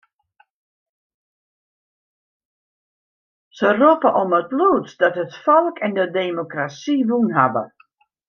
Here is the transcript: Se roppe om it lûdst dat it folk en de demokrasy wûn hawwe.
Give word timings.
Se 3.59 3.75
roppe 3.81 4.13
om 4.23 4.35
it 4.39 4.57
lûdst 4.61 4.99
dat 5.03 5.21
it 5.25 5.33
folk 5.45 5.75
en 5.85 5.91
de 5.99 6.05
demokrasy 6.19 6.97
wûn 7.09 7.29
hawwe. 7.37 7.63